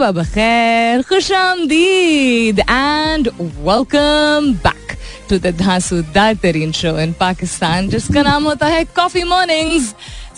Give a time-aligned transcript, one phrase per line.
[0.00, 4.96] सुबह बखैर खुश आमदीद and welcome back
[5.30, 9.94] to the धांसूदार तरीन शो इन पाकिस्तान जिसका नाम होता है कॉफ़ी मॉर्निंग्स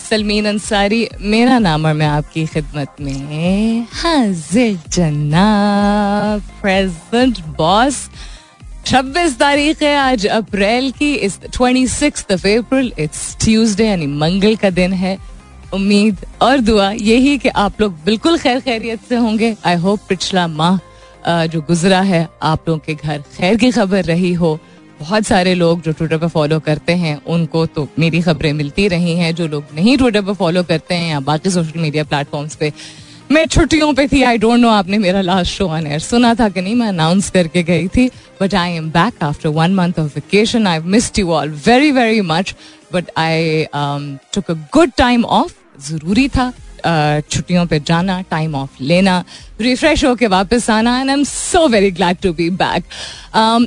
[0.09, 8.07] सलमीन अंसारी, मेरा नाम और मैं आपकी खिदमत में हाजिर जनाब प्रेजेंट बॉस
[8.87, 14.69] 26 तारीख है आज अप्रैल की, इस 26th of April it's Tuesday यानी मंगल का
[14.81, 15.17] दिन है।
[15.73, 20.47] उम्मीद और दुआ यही कि आप लोग बिल्कुल खैर खैरियत से होंगे। आई होप पिछला
[20.49, 20.79] माह
[21.47, 24.57] जो गुजरा है, आप लोगों के घर खैर की खबर रही हो।
[24.99, 29.15] बहुत सारे लोग जो ट्विटर पर फॉलो करते हैं, उनको तो मेरी खबरें मिलती रही
[29.17, 32.71] हैं। जो लोग नहीं ट्विटर पर फॉलो करते हैं या बाकी सोशल मीडिया प्लेटफॉर्म्स पे
[33.31, 36.49] मैं छुट्टियों पे थी आई डोंट नो आपने मेरा लास्ट शो ऑन एयर सुना था
[36.49, 36.75] कि नहीं?
[36.75, 38.07] मैं अनाउंस करके गई थी
[38.41, 42.21] but I am back after one month of vacation I missed you all very very
[42.21, 42.55] much
[42.93, 46.51] but I took a good time off ज़रूरी था
[46.85, 49.23] छुट्टियों पे जाना टाइम ऑफ़ लेना
[49.61, 52.83] रिफ्रेश होके वापस आना and I am so very glad to be back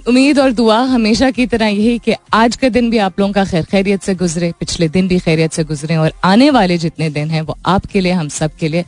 [0.09, 3.45] उम्मीद और दुआ हमेशा की तरह यही कि आज का दिन भी आप लोगों का
[3.45, 7.31] खैर खैरियत से गुजरे, पिछले दिन भी खैरियत से गुजरे, और आने वाले जितने दिन
[7.31, 8.85] हैं वो आपके लिए, हम सब के लिए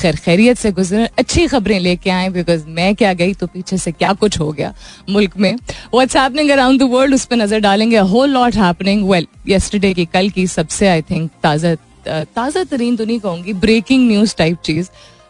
[0.00, 3.92] खैर खैरियत से गुजरे, अच्छी खबरें लेके आए बिकॉज़ मैं क्या गई तो पीछे से
[3.92, 4.74] क्या कुछ हो गया
[5.10, 5.54] मुल्क में।
[5.94, 10.04] What's happening around the world उस पर नज़र डालेंगे। Whole lot happening well yesterday की
[10.12, 11.74] कल की सबसे आई थिंक ताज़ा
[12.06, 14.88] ताज़ा तरीन तो नहीं कहूँगी ब्रेकिंग न्यूज़ टाइप चीज़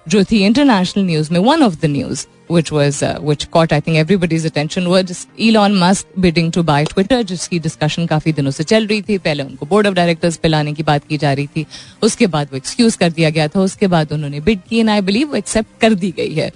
[0.09, 3.77] जो थी इंटरनेशनल न्यूज़ में one of the news which was uh, which caught I
[3.81, 8.65] think everybody's attention was Elon Musk bidding to buy Twitter जिसकी डिस्कशन काफ़ी दिनों से
[8.65, 11.47] चल रही थी। पहले उनको बोर्ड ऑफ़ डायरेक्टर्स पे लाने की बात की जा रही
[11.47, 11.65] थी।
[12.03, 15.01] उसके बाद वो एक्सक्यूज कर दिया गया था। उसके बाद उन्होंने बिड की एंड आई
[15.01, 16.51] बिलीव वो एक्सेप्ट कर दी गई है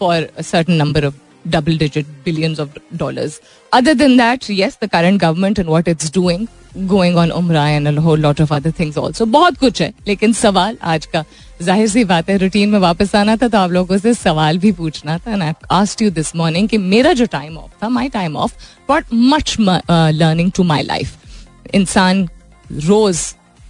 [0.00, 1.14] for certain number of
[1.48, 3.40] double digit billions of dollars.
[3.72, 6.48] Other than that, yes, the current government and what it's doing,
[6.86, 9.26] going on Umrah and a whole lot of other things also.
[9.26, 11.24] बहुत कुछ है लेकिन सवाल आज का
[11.62, 14.72] ज़ाहिर सी बात है रूटीन में वापस आना था तो आप लोगों से सवाल भी
[14.72, 18.08] पूछना था and I asked you this morning कि मेरा जो टाइम ऑफ़ था my
[18.08, 18.54] time off
[18.90, 22.28] but much learning to my life इंसान
[22.70, 23.22] रोज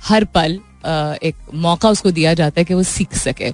[0.09, 3.53] हर पल uh, एक मौका उसको दिया जाता है कि वो सीख सके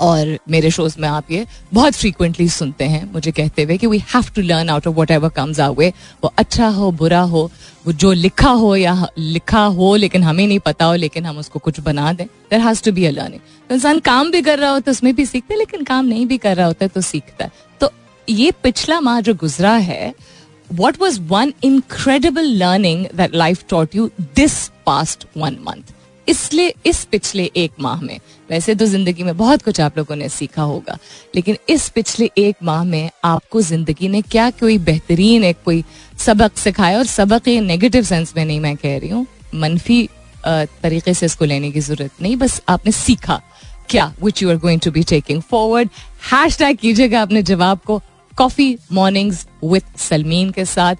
[0.00, 3.98] और मेरे शोज़ में आप ये बहुत फ्रीक्वेंटली सुनते हैं, मुझे कहते हुए कि we
[4.14, 5.92] have to learn out of whatever comes our way
[6.24, 7.50] वो अच्छा हो, बुरा हो,
[7.86, 11.58] वो जो लिखा हो या लिखा हो, लेकिन हमें नहीं पता हो, लेकिन हम उसको
[11.58, 14.70] कुछ बना दें। There has to be a learning तो इंसान काम भी कर रहा
[14.70, 17.00] होता है, उसमें भी सीखता है, लेकिन काम नहीं भी कर रहा होता है तो
[17.00, 17.92] सीखता है। तो
[18.28, 20.14] ये पिछला माह जो गुजरा है,
[20.70, 25.92] what was one incredible learning that life taught you this past one month?
[26.28, 28.18] इसलिए, इस पिछले एक माह में,
[28.50, 30.96] वैसे तो ज़िंदगी में बहुत कुछ आप लोगों ने सीखा होगा,
[31.34, 35.82] लेकिन इस पिछले एक माह में आपको ज़िंदगी ने क्या कोई बेहतरीन एक कोई
[36.18, 36.98] सबक सिखाया?
[36.98, 40.08] और सबक ये नेगेटिव सेंस में नहीं मैं कह रही हूँ। मनफी
[40.46, 43.40] तरीके से इसको लेने की ज़रूरत नहीं, बस आपने सीखा
[43.90, 45.88] क्या which you are going to be taking forward
[46.32, 48.00] hash कीजिएगा अपने जवाब को
[48.32, 50.94] कॉफ़ी मॉर्निंग्स विथ सलमीन के साथ।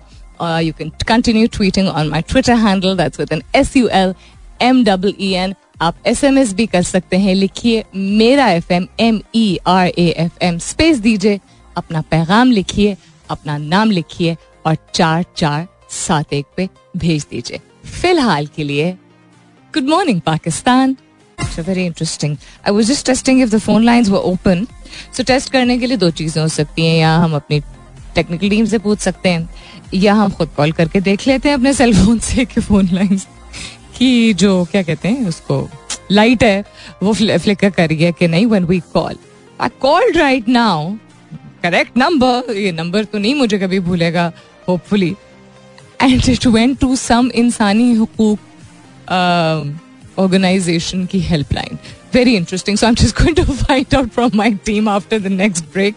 [0.63, 4.15] You can continue tweeting on my Twitter handle that's with N S U L
[4.63, 8.73] M double E N आप एस एम एस भी कर सकते हैं। लिखिए मेरा F
[8.73, 11.41] M M E R A F M space दीजिए,
[11.77, 12.97] अपना पैगाम लिखिए,
[13.31, 14.37] अपना नाम लिखिए
[14.67, 17.61] और चार चार सात एक पे भेज दीजिए।
[18.01, 18.91] फ़िलहाल के लिए
[19.75, 20.97] good morning Pakistan.
[21.59, 22.37] Very interesting
[22.67, 24.67] I was just testing if the phone lines were open
[25.17, 27.61] so test करने के लिए दो चीज़ें हो सकती हैं। या हम अपनी
[28.15, 29.49] टेक्निकल टीम से पूछ सकते हैं,
[29.95, 33.27] या हम खुद कॉल करके देख लेते हैं अपने सेलफोन से कि फ़ोन लाइन्स
[33.99, 35.69] की जो, क्या कहते हैं, उसको
[36.13, 36.65] लाइट है,
[37.03, 39.17] वो फ्लिकर कर रही है कि नहीं one we call
[39.61, 40.91] I called right now
[41.63, 44.33] correct number ये नंबर तो नहीं मुझे कभी भूलेगा
[44.69, 45.15] hopefully
[46.03, 48.39] and it went to some इंसानी हुकूक
[50.19, 51.79] ऑर्गेनाइजेशन की helpline
[52.15, 55.27] very interesting so I am just going to find out from my team after the
[55.27, 55.95] next break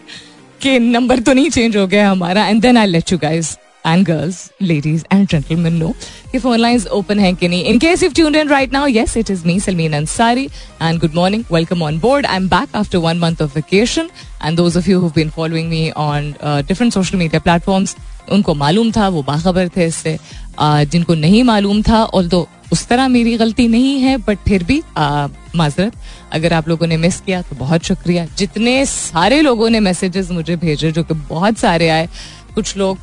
[0.60, 2.46] कि नंबर तो नहीं चेंज हो गया हमारा.
[2.46, 3.56] And then I let you guys
[3.86, 5.88] and girls ladies and gentleman लो
[6.34, 7.64] ये phone lines open है कि नहीं?
[7.64, 10.44] In if tuned in right now yes it is me Salmeen Ansari
[10.82, 14.10] and good morning welcome on board I am back after one month of vacation
[14.44, 17.96] and those of you been following me on different social media platforms
[18.32, 22.86] उनको मालूम था, वो बाखबर थे इससे। uh, जिनको नहीं मालूम था और तो उस
[22.88, 25.92] तरह मेरी गलती नहीं है बट फिर भी uh, माजरत,
[26.32, 30.56] अगर आप लोगों ने मिस किया तो बहुत शुक्रिया। जितने सारे लोगों ने मैसेजेस मुझे
[30.56, 32.08] भेजे, जो कि बहुत सारे आए,
[32.54, 32.98] कुछ लोग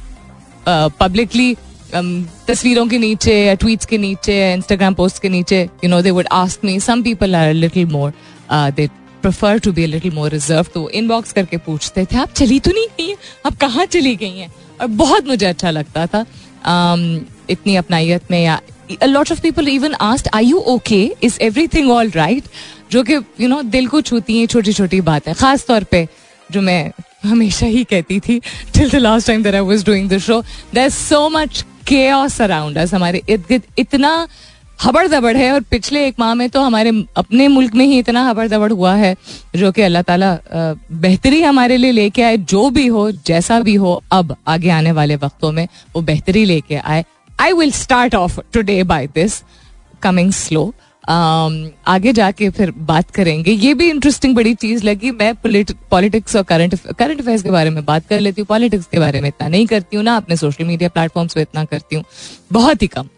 [0.67, 1.55] पब्लिकली
[1.93, 6.11] तस्वीरों के नीचे या ट्वीट्स के नीचे या इंस्टाग्राम पोस्ट के नीचे you know they
[6.11, 8.13] would ask me some people are little more
[8.51, 8.87] they
[9.21, 12.87] prefer to be little more reserve तो इनबॉक्स करके पूछते थे आप चली तो नहीं
[12.97, 13.17] गई हैं?
[13.45, 14.51] आप कहाँ चली गई हैं?
[14.81, 18.59] और बहुत मुझे अच्छा लगता था um, इतनी अपनाइत में या
[19.05, 22.43] lot of people even asked I you okay is everything all right
[22.91, 26.07] जो कि यू नो दिल को छूती हैं छोटी छोटी बातें खास तौर पे
[26.51, 26.91] जो मैं
[27.23, 28.39] हमेशा ही कहती थी
[28.73, 30.41] till the last time that I was doing the show
[30.73, 34.27] there so much chaos around us हमारे इर्द गिर्द इतना
[34.83, 38.23] हबड़ दबड़ है और पिछले एक माह में तो हमारे अपने मुल्क में ही इतना
[38.25, 39.15] हबड़ दबड़ हुआ है,
[39.55, 44.01] जो कि अल्लाह ताला बेहतरी हमारे लिए लेके आए, जो भी हो, जैसा भी हो,
[44.11, 47.03] अब आगे आने वाले वक्तों में वो बेहतरी लेके आए।
[47.39, 49.41] I will start off today by this
[50.03, 50.73] coming slow
[51.03, 55.33] आगे जाके फिर बात करेंगे। ये भी इंटरेस्टिंग बड़ी चीज़ लगी। मैं
[55.91, 59.21] पॉलिटिक्स और करंट करंट अफेयर्स के बारे में बात कर लेती हूँ। पॉलिटिक्स के बारे
[59.21, 62.03] में इतना नहीं करती हूँ, ना अपने सोशल मीडिया प्लेटफॉर्म्स पे इतना करती हूँ।
[62.51, 63.09] बहुत ही कम,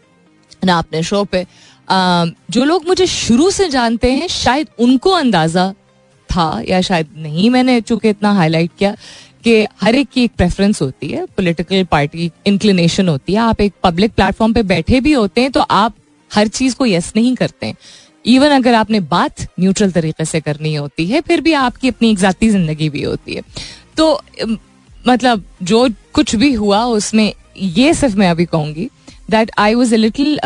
[0.66, 1.46] ना अपने शो पे।
[1.88, 5.72] जो लोग मुझे शुरू से जानते हैं, शायद उनको अंदाज़ा
[6.30, 8.96] था या शायद नहीं मैंने चूँकि इतना हाईलाइट किया
[9.44, 13.74] कि हर एक की एक प्रेफरेंस होती है पॉलिटिकल पार्टी इंक्लिनेशन होती है। आप एक
[13.84, 15.96] पब्लिक प्लेटफॉर्म पे बैठे भी होते हैं तो आप
[16.32, 17.74] हर चीज़ को यस नहीं करते।
[18.26, 22.18] इवन अगर आपने बात न्यूट्रल तरीके से करनी होती है, फिर भी आपकी अपनी एक
[22.20, 23.42] जाती ज़िंदगी भी होती है।
[23.98, 24.22] तो
[25.08, 28.90] मतलब जो कुछ भी हुआ, उसमें ये सिर्फ़ मैं अभी कहूँगी
[29.30, 30.40] that I was a little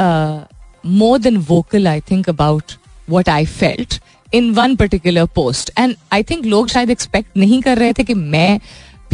[0.85, 2.71] more than vocal I think about
[3.09, 3.99] what I felt
[4.33, 8.13] in one particular post and I think लोग शायद एक्सपेक्ट नहीं कर रहे थे कि
[8.13, 8.59] मैं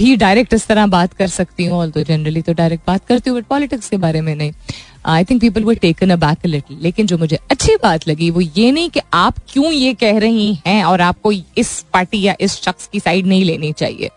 [0.01, 3.39] भी डायरेक्ट इस तरह बात कर सकती हूँ तो जनरली तो डायरेक्ट बात करती हूँ
[3.39, 4.51] बट पॉलिटिक्स के बारे में नहीं।
[5.06, 8.71] I think people were taken aback little लेकिन जो मुझे अच्छी बात लगी वो ये
[8.71, 12.88] नहीं कि आप क्यों ये कह रही हैं और आपको इस पार्टी या इस शख्स
[12.88, 14.09] की साइड नहीं लेनी चाहिए।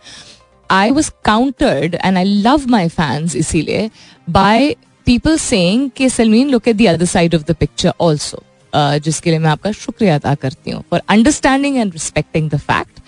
[0.69, 3.89] I was countered and I love my fans इसीलिए
[4.27, 4.75] बाय
[5.07, 8.43] पीपल सेइंग कि Salmeen look at the other side of the picture also
[8.73, 12.99] जिसके लिए मैं आपका शुक्रिया अदा करती हूँ। For understanding and respecting the fact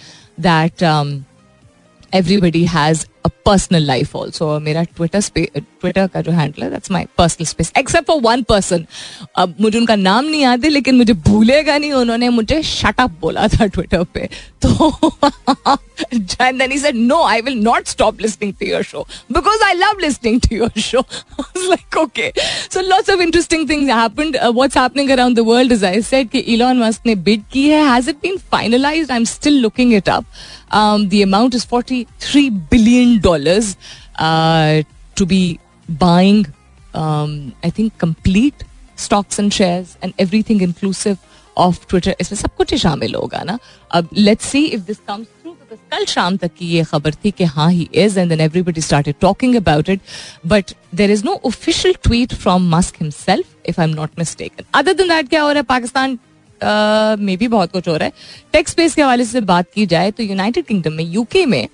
[0.41, 0.83] that
[2.15, 7.05] everybody has a personal life also मेरा ट्विटर ट्विटर का जो हैंडल है that's my
[7.17, 8.85] personal space except for one person
[9.35, 13.47] अब मुझे उनका नाम नहीं याद है, लेकिन मुझे भूलेगा नहीं उन्होंने मुझे शटअप बोला
[13.47, 14.29] था ट्विटर पे।
[14.61, 14.91] तो
[16.13, 20.39] जयंदनी से no I will not stop listening to your show because I love listening
[20.41, 20.99] to your show
[21.39, 22.31] like okay
[22.73, 26.77] so lots of interesting things happened what's around the world is I said कि Elon
[26.79, 27.83] Musk ने bid की है.
[27.89, 30.25] Has it been finalised I am still looking it up
[30.73, 33.77] the amount is forty three billion billion dollars
[34.17, 34.83] uh,
[35.15, 35.59] to be
[35.89, 36.45] buying,
[36.93, 38.63] um, I think, complete
[38.95, 41.17] stocks and shares and everything inclusive
[41.57, 43.57] of Twitter इसमें सब कुछ ही शामिल होगा ना
[43.91, 47.31] अब let's see if this comes through because कल शाम तक की ये खबर थी
[47.31, 50.01] कि हाँ he is and then everybody started talking about it
[50.47, 54.93] but there is no official tweet from Musk himself if I am not mistaken other
[54.93, 56.17] than that क्या हो रहा है पाकिस्तान
[57.19, 58.13] में भी बहुत कुछ हो रहा है
[58.53, 61.67] टेक्स स्पेस के हवाले से बात की जाए तो यूनाइटेड किंगडम में यूके में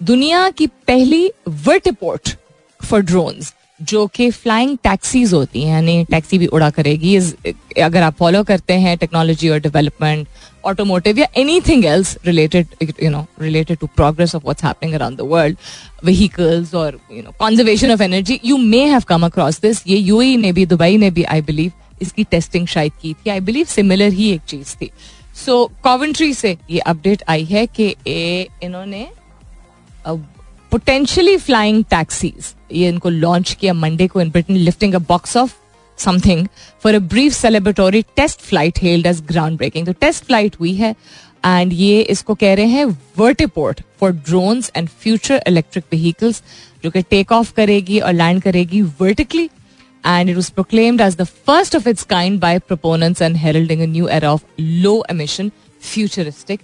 [0.00, 2.36] दुनिया की पहली वर्टिपोर्ट
[2.80, 3.52] फॉर ड्रोन्स
[3.82, 7.16] जो कि फ्लाइंग टैक्सीज होती हैं यानी टैक्सी भी उड़ा करेगी
[7.82, 10.26] अगर आप फॉलो करते हैं टेक्नोलॉजी और डेवलपमेंट
[10.64, 11.26] ऑटोमोटिव या
[11.60, 12.66] anything else related
[13.02, 15.56] you know related to progress of what's happening around the world
[16.04, 20.36] vehicles और you know conservation of energy you may have come across this ये यूएई
[20.36, 21.72] ने भी Dubai ने भी I believe
[22.02, 23.30] इसकी testing शायद की थी.
[23.30, 24.90] आई बिलीव सिमिलर ही एक चीज़ थी.
[25.44, 27.94] सो so, कॉवेंट्री से ये अपडेट आई है कि
[28.62, 29.06] इन्होंने
[30.72, 35.54] पोटेंशियली फ्लाइंग टैक्सीज ये इनको लॉन्च किया मंडे को in Britain lifting a box of
[35.98, 36.46] something
[36.82, 40.94] for a brief celebratory test flight held as ground breaking test flight हुई है
[41.46, 42.84] एंड ये इसको कह रहे हैं
[43.18, 46.42] vertiport for drones and future electric vehicles
[46.84, 49.48] जो कि टेक ऑफ़ करेगी और लैंड करेगी vertically
[50.04, 54.08] it was proclaimed as the first of its kind by proponents and heralding a new
[54.08, 56.60] era of low emission futuristic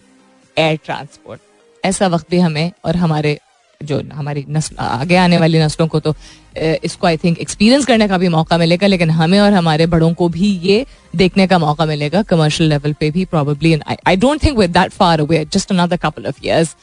[0.57, 1.41] air transport.
[1.85, 3.39] ऐसा वक्त भी हमें और हमारे
[3.81, 6.15] जो हमारी नस्ल, आगे आने वाली नस्लों को तो
[6.57, 10.29] इसको आई थिंक एक्सपीरियंस करने का भी मौका मिलेगा, लेकिन हमें और हमारे बड़ों को
[10.29, 10.85] भी ये
[11.17, 13.75] देखने का मौका मिलेगा कमर्शियल लेवल पे भी probably
[14.07, 16.77] I don't think with that far away just another couple of years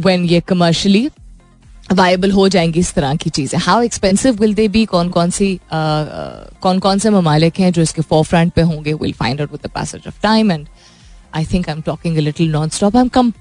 [0.00, 1.08] when ये कमर्शियली
[1.92, 5.48] वायबल हो जाएँगी इस तरह की चीज़ें। How expensive will they be कौन कौन सी
[5.72, 8.92] कौन कौन से ममालिक हैं जो इसके फोर फ्रंट पे होंगे?
[8.94, 10.66] Will find out with the passage of time and
[11.34, 13.32] I think I am talking little non stop I am come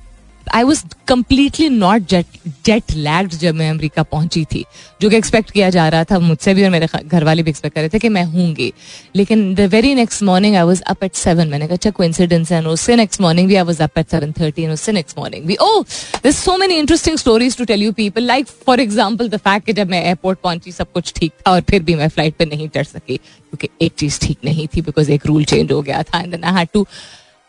[0.54, 2.26] I was completely not jet
[2.66, 4.64] jet lagged जब मैं अमेरिका पहुँची थी,
[5.02, 7.76] जो कि एक्सपेक्ट किया जा रहा था मुझसे भी और मेरे घर वाले भी एक्सपेक्ट
[7.76, 8.72] कर रहे थे कि मैं हूँगी।
[9.16, 12.62] लेकिन the very next morning I was up at seven मैंने कहा अच्छा कोइंसिडेंस है
[12.68, 15.56] उससे नेक्स्ट मॉर्निंग भी I was up at seven thirty उससे नेक्स्ट मॉर्निंग भी.
[15.56, 15.82] ओ
[16.24, 19.74] this so many interesting stories to tell you people like for example the fact कि
[19.74, 22.70] जब मैं एयरपोर्ट पहुँची, सब कुछ ठीक था, और फिर भी मैं फ़्लाइट पर नहीं
[22.70, 26.22] चढ़ सकी, क्योंकि एक चीज़ ठीक नहीं थी बिकॉज़ एक रूल चेंज हो गया था
[26.22, 26.88] and then I had to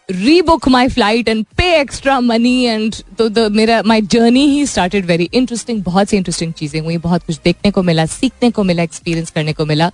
[0.08, 5.28] rebook my flight and pay extra money and तो मेरा माई जर्नी ही स्टार्टेड वेरी
[5.34, 9.30] इंटरेस्टिंग बहुत सी इंटरेस्टिंग चीज़ें हुई, बहुत कुछ देखने को मिला, सीखने को मिला एक्सपीरियंस
[9.30, 9.90] करने को मिला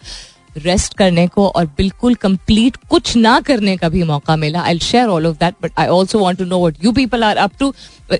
[0.56, 5.08] रेस्ट करने को और बिल्कुल कंप्लीट कुछ ना करने का भी मौका मिला। I share
[5.08, 7.72] all of that but I also want to know what you people are up to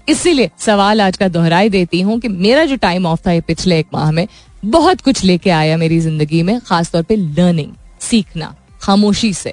[0.09, 3.79] इसीलिए सवाल आज का दोहराई देती हूँ कि मेरा जो टाइम ऑफ़ था ये पिछले
[3.79, 4.27] एक माह में,
[4.65, 9.53] बहुत कुछ लेके आया मेरी ज़िंदगी में, खासतौर पर लर्निंग सीखना, खामोशी से।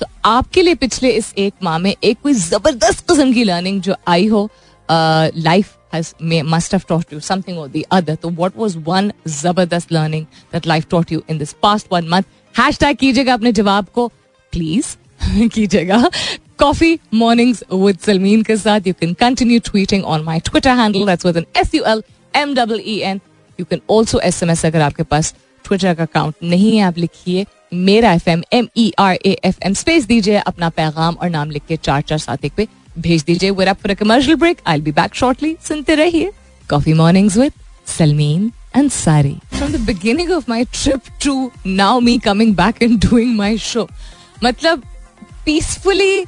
[0.00, 3.96] तो आपके लिए पिछले इस एक माह में एक कोई ज़बरदस्त किस्म की लर्निंग जो
[4.08, 4.48] आई हो
[5.36, 5.72] life
[6.44, 8.18] must have taught you something or the other.
[8.22, 12.26] So what was one ज़बरदस्त learning that life taught you in this past one month?
[12.54, 14.06] Hashtag कीजिएगा अपने जवाब को
[14.52, 14.96] प्लीज़
[15.54, 16.02] कीजिएगा
[16.58, 21.26] कॉफ़ी मॉर्निंग्स विद सलमीन के साथ you can continue tweeting on my Twitter handle that's
[21.26, 22.02] with N S U L
[22.36, 23.20] M double E N
[23.60, 25.34] you can also S M S अगर आपके पास
[25.64, 29.58] Twitter का अकाउंट नहीं है, आप लिखिए मेरा F M M E R A F
[29.66, 32.68] M space दीजिए अपना पैगाम और नाम लिख के चार चार सात एक पे
[32.98, 36.30] भेज दीजिए we're up commercial break I be back shortly सुनते रहिए
[36.70, 37.52] coffee mornings with
[37.98, 39.38] Salmeen and Sari.
[39.52, 43.86] From the beginning of my trip to now me coming back and doing my show.
[44.44, 44.82] मतलब
[45.44, 46.24] पीसफुली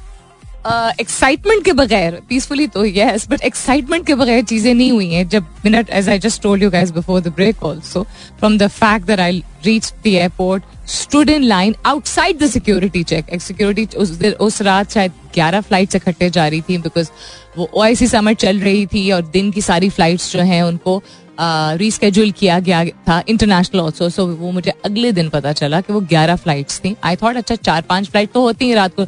[1.00, 5.46] एक्साइटमेंट के बगैर peacefully तो yes but excitement के बगैर चीज़ें नहीं हुई हैं जब
[5.64, 8.02] minute as I just told you guys before the break also
[8.38, 13.40] from the fact that I reach the airport stood in line outside the security check
[13.40, 17.10] security उस दिन, उस रात शायद ग्यारह फ़्लाइट इकट्ठे जा रही थी बिकॉज़
[17.58, 20.62] वो ओ आई सी समर चल रही थी और दिन की सारी फ्लाइट्स जो हैं
[20.62, 21.02] उनको
[21.40, 26.00] रीस्केड्यूल किया गया था इंटरनेशनल ऑल्सो सो वो मुझे अगले दिन पता चला कि वो
[26.00, 26.94] ग्यारह फ्लाइट्स थी.
[27.04, 29.06] आई थॉट अच्छा चार पाँच फ़्लाइट तो होती हैं रात को.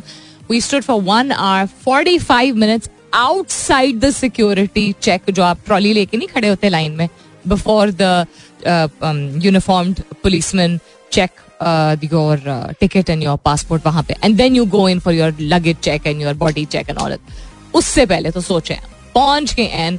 [0.50, 5.92] We stood for one hour forty five minutes outside the security check जो आप ट्रॉली
[5.92, 7.08] लेके नहीं खड़े होते लाइन में
[7.48, 8.26] before the
[9.44, 10.78] uniformed policeman
[11.12, 11.30] check
[12.12, 12.42] your
[12.80, 14.14] ticket and your passport वहाँ पे.
[14.24, 17.16] And then you go in for your luggage check and your body check and all
[17.74, 18.78] उससे पहले तो सोचे
[19.14, 19.98] पहुँच के and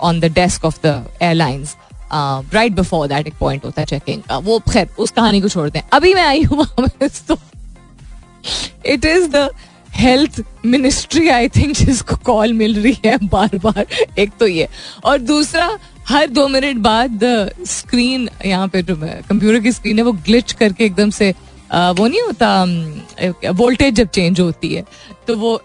[0.00, 1.76] on the desk of the airlines
[2.12, 4.38] right before that एक point होता है चेकिंग का.
[4.38, 5.88] वो खैर, उस कहानी को छोड़ते हैं.
[5.92, 6.66] अभी मैं आई हूँ
[8.86, 9.48] it is the
[9.94, 13.86] health ministry I think जिसको कॉल मिल रही है बार बार
[14.18, 14.68] एक तो ये।
[15.04, 15.70] और दूसरा,
[16.08, 17.20] हर दो मिनट बाद
[17.68, 21.30] स्क्रीन यहाँ पे जो कंप्यूटर की स्क्रीन है, वो ग्लिच करके एकदम से
[21.70, 24.84] वो नहीं होता वोल्टेज जब चेंज होती है
[25.26, 25.60] तो वो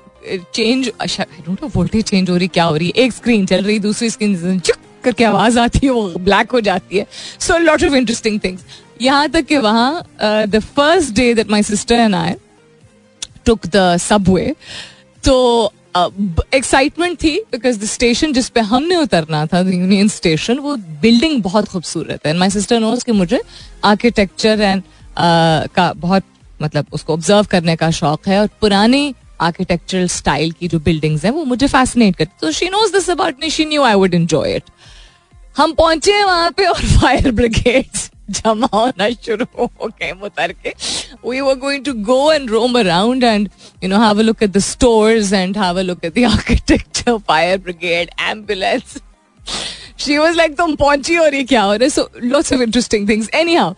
[0.53, 3.03] चेंज अच्छा वोल्टेज चेंज हो रही, क्या हो रही है?
[3.03, 6.97] एक स्क्रीन चल रही, दूसरी स्क्रीन चुक करके आवाज़ आती है, वो ब्लैक हो जाती
[6.97, 7.05] है।
[7.39, 8.65] So lot of interesting things
[9.01, 12.33] यहाँ तक कि वहाँ the first day that my sister and I
[13.45, 14.53] took the subway
[15.23, 15.35] तो
[15.97, 21.67] एक्साइटमेंट थी बिकॉज़ द स्टेशन जिस पे हमने उतरना था यूनियन स्टेशन वो बिल्डिंग बहुत
[21.69, 23.41] खूबसूरत है। माई सिस्टर नोज़ कि मुझे
[23.85, 24.83] आर्किटेक्चर एंड
[25.75, 26.23] का बहुत
[26.61, 31.31] मतलब उसको ऑब्ज़र्व करने का शौक है और पुराने आर्किटेक्चरल स्टाइल की जो बिल्डिंग्स हैं,
[31.31, 34.55] वो मुझे फैसिनेट करती तो she knows this about me she knew I would enjoy
[34.55, 34.63] it
[35.57, 37.85] हम पहुँचे वहाँ पे और फायर ब्रिगेड
[38.29, 40.73] जमा होना शुरू हो गए उतर के
[41.29, 43.49] we were going to go and roam around and
[43.83, 47.17] you know have a look at the stores and have a look at the architecture
[47.27, 48.97] fire brigade ambulance
[49.99, 51.89] she was like तुम पहुँची और ये क्या हो रहा है?
[51.89, 53.73] So lots of interesting things anyhow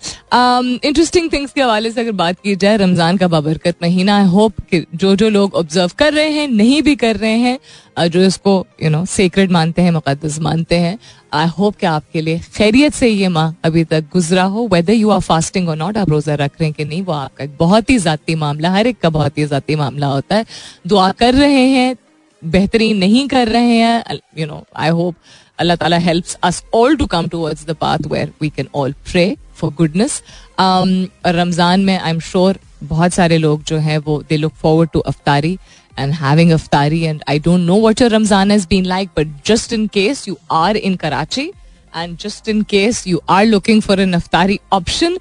[0.84, 4.54] interesting things के हवाले से अगर बात की जाए, रमज़ान का बाबरकत महीना आई होप
[4.72, 8.66] कि जो जो लोग ऑब्ज़र्व कर रहे हैं, नहीं भी कर रहे हैं जो इसको
[8.84, 10.98] यू नो सेक्रेट मानते हैं मुकदस मानते हैं
[11.34, 15.10] आई होप कि आपके लिए खैरियत से ये माह अभी तक गुजरा हो। वेदर यू
[15.10, 17.90] आर फास्टिंग और नॉट आप रोजा रख रहे हैं कि नहीं, वो आपका एक बहुत
[17.90, 20.46] ही जाती मामला, हर एक का बहुत ही जाती मामला होता है।
[20.88, 21.96] दुआ कर रहे हैं,
[22.42, 25.16] बेहतरीन नहीं कर रहे हैं you know I hope
[25.60, 29.26] Allah Taala helps us all to come towards the path where we can all pray
[29.58, 30.22] for goodness
[30.60, 35.00] Ramzan में आई एम श्योर बहुत सारे लोग जो हैं वो they look forward to
[35.12, 35.58] iftari
[36.00, 39.74] and having iftari and I don't know what your Ramzan has been like but just
[39.74, 41.52] in case you are in Karachi
[41.94, 45.18] and just in case you are looking for an iftari option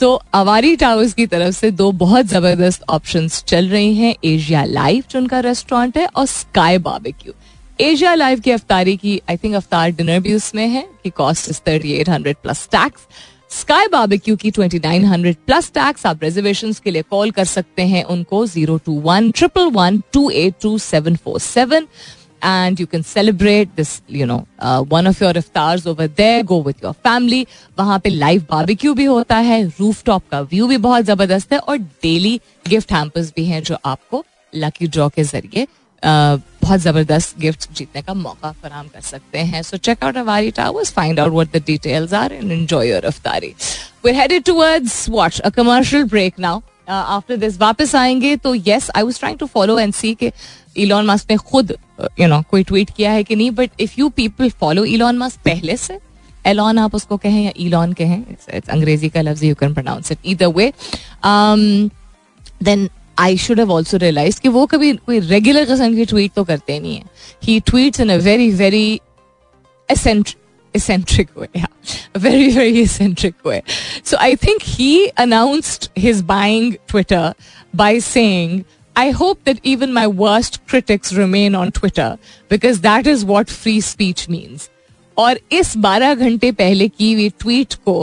[0.00, 4.14] तो Avari towers की तरफ़ से दो बहुत ज़बरदस्त option चल रही हैं.
[4.24, 7.32] एशिया लाइफ जो उनका रेस्टोरेंट है, और स्काई बाबे क्यू
[7.78, 11.60] एशिया लाइव की अफ्तारी की आई थिंक अफ्तार डिनर भी उसमें है कि cost is
[11.68, 13.06] thirty eight hundred plus tax
[13.52, 17.82] Sky Barbecue की twenty nine hundred plus tax आप रिजर्वेशन के लिए कॉल कर सकते
[17.86, 21.86] हैं उनको zero two one triple one two eight two seven four seven
[22.42, 26.42] and you can celebrate this you know uh, one of your iftars over there.
[26.44, 27.44] Go with your family.
[27.78, 31.58] वहाँ पे live barbecue भी होता है roof top का view भी बहुत ज़बरदस्त है
[31.58, 35.66] और डेली गिफ्ट हैम्पर्स भी हैं जो आपको लकी ड्रॉ के ज़रिए
[36.06, 40.92] बहुत ज़बरदस्त गिफ्ट जीतने का मौका फराम कर सकते हैं। So check out Avari Towers
[40.92, 43.54] find out what the details are and enjoy your iftari
[44.04, 49.02] we headed towards watch a commercial break now after this वापस आएँगे तो yes I
[49.02, 50.32] was trying to follow and see के
[50.76, 51.76] Elon Musk ने खुद
[52.20, 55.40] you know कोई tweet किया है कि नहीं but if you people follow Elon Musk
[55.44, 55.98] पहले से
[56.46, 60.18] एलॉन आप उसको कहें या इलॉन कहें इट्स अंग्रेज़ी का लफ्ज you can pronounce it
[60.26, 60.72] either way
[62.62, 66.44] then I should have also realise कि वो कभी कोई रेगुलर किस्म की ट्वीट तो
[66.44, 67.04] करते नहीं है
[67.44, 69.00] ही tweets in a very very
[70.74, 71.48] eccentric way.
[71.54, 71.66] Yeah,
[72.14, 73.62] very, very eccentric way.
[74.02, 77.34] So I think he announced his buying Twitter
[77.74, 78.64] by saying,
[78.96, 82.18] I hope that even my worst critics remain on Twitter
[82.48, 84.70] because that is what free speech means.
[85.16, 87.94] और इस 12 घंटे पहले की हुई tweet को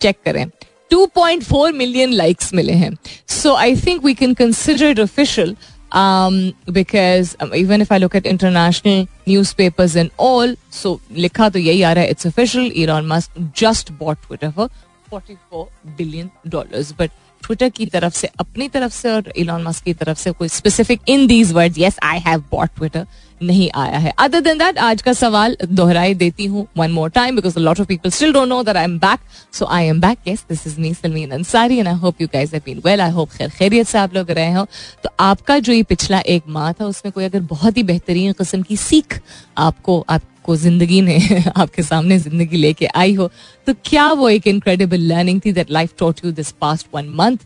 [0.00, 0.44] check करें
[0.92, 2.96] 2.4 million likes मिले हैं
[3.40, 5.56] so I think we can consider it official
[5.92, 11.58] um, because um, even if I look at international newspapers and all, so लिखा तो
[11.58, 12.70] यही आ रहा है it's official.
[12.76, 14.68] Elon Musk just bought Twitter for
[15.10, 15.68] 44
[15.98, 16.92] billion dollars.
[16.92, 20.48] But Twitter की तरफ़ से अपनी तरफ़ से और इलॉन मस्क की तरफ़ से कोई
[20.48, 23.06] specific in these words yes I have bought Twitter
[23.42, 27.36] नहीं आया है। अदर देन दैट आज का सवाल दोहराई देती हूँ one more time
[27.36, 29.20] because lot of people still don't know that I am back
[29.52, 32.52] so I am back yes this is me Salmeen Ansari and I hope you guys
[32.54, 34.66] have been well I hope खैर खैरियत से आप लोग रहे हो।
[35.04, 38.62] तो आपका जो ये पिछला एक माह था, उसमें कोई अगर बहुत ही बेहतरीन किस्म
[38.62, 39.20] की सीख
[39.58, 41.18] आपको आपको ज़िंदगी ने,
[41.56, 43.30] आपके सामने ज़िंदगी लेके आई हो
[43.66, 47.38] तो क्या वो एक इनक्रेडिबल लर्निंग थी that life taught you this past one month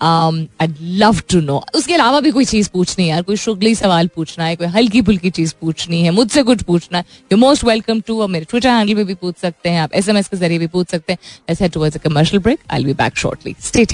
[0.00, 4.08] I love to know उसके अलावा भी कोई चीज़ पूछनी है यार, कोई शुगली सवाल
[4.16, 8.00] पूछना है, कोई हल्की फुल्की चीज़ पूछनी है, मुझसे कुछ पूछना है यू मोस्ट वेलकम
[8.00, 10.66] टू और मेरे ट्विटर हैंडल पे भी पूछ सकते हैं, आप एसएमएस के ज़रिए भी
[10.66, 13.86] पूछ सकते हैं। Commercial break I be back shortly stay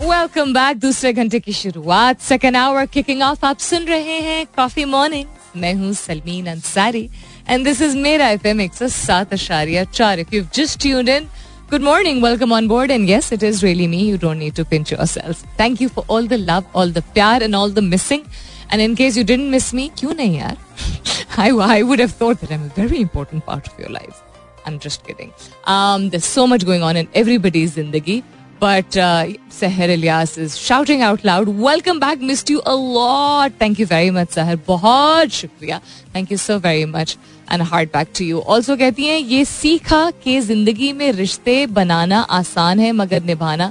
[0.00, 4.84] welcome back दूसरे घंटे की शुरुआत सेकेंड आवर किकिंग ऑफ़ आप सुन रहे हैं कॉफ़ी
[4.84, 7.08] मॉर्निंग मैं हूँ Salmeen Ansari
[7.48, 10.20] and this is Mera F M एक सौ सात अशारिया चार.
[10.20, 11.26] If you just tuned in
[11.73, 12.91] Good morning, welcome on board.
[12.91, 14.03] And yes, it is really me.
[14.05, 15.43] You don't need to pinch yourself.
[15.55, 18.27] Thank you for all the love, all the pyar, and all the missing.
[18.71, 20.57] And in case you didn't miss me, क्यों नहीं यार?
[21.37, 24.21] I, I would have thought that I'm a very important part of your life.
[24.65, 25.33] I'm just kidding.
[25.65, 28.23] Um, there's so much going on in everybody's zindagi.
[28.64, 33.52] But uh, Sahar Ilyas is shouting out loud, Welcome back, missed you a lot.
[33.54, 34.56] Thank you very much, Sahar.
[34.66, 35.80] बहुत शुक्रिया.
[36.14, 37.16] Thank you so very much.
[37.52, 42.20] And heart back to you also कहती हैं ये सीखा कि ज़िंदगी में रिश्ते बनाना
[42.36, 43.70] आसान है मगर निभाना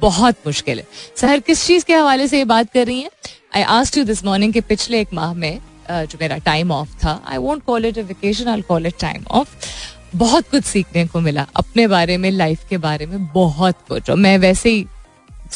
[0.00, 3.10] बहुत मुश्किल है सहर किस चीज़ के हवाले से ये बात कर रही हैं
[3.56, 7.20] I asked you this morning के पिछले एक माह में जो मेरा टाइम ऑफ़ था
[7.26, 9.56] I won't call it a vacation I call it time off
[10.14, 14.16] बहुत कुछ सीखने को मिला। अपने बारे में लाइफ के बारे में बहुत कुछ। और
[14.16, 14.84] मैं वैसे ही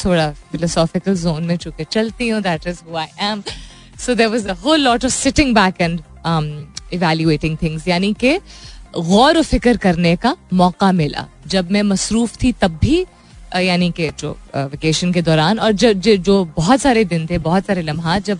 [0.04, 3.42] थोड़ा फिलोसॉफिकल जोन में चुके चलती हूँ that is I am
[4.00, 6.00] so there was whole lot of sitting back and
[6.92, 8.38] evaluating things यानी कि
[8.96, 13.04] गौर फ़िक्र करने का मौका मिला। जब मैं मसरूफ थी तब भी
[13.56, 17.66] यानी कि जो वेकेशन के दौरान और जो, जो जो बहुत सारे दिन थे बहुत
[17.66, 18.38] सारे लम्हा जब